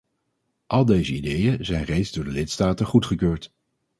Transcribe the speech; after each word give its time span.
Al 0.67 0.85
deze 0.85 1.13
ideeën 1.15 1.65
zijn 1.65 1.83
reeds 1.83 2.11
door 2.11 2.23
de 2.23 2.29
lidstaten 2.31 2.85
goedgekeurd. 2.85 3.53